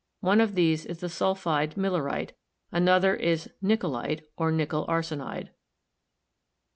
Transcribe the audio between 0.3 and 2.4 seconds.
of these is the sulphide millerite;